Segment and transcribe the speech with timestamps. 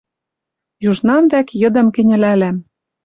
[0.89, 2.57] Южнам вӓк йыдым кӹньӹлӓлӓм